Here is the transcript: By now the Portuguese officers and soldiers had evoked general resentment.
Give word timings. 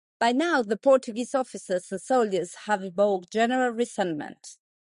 By 0.17 0.31
now 0.31 0.63
the 0.63 0.77
Portuguese 0.77 1.35
officers 1.35 1.91
and 1.91 2.01
soldiers 2.01 2.55
had 2.65 2.83
evoked 2.83 3.31
general 3.31 3.69
resentment. 3.69 4.57